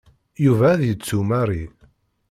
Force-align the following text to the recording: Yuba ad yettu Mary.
Yuba 0.45 0.65
ad 0.73 0.81
yettu 0.87 1.19
Mary. 1.29 1.63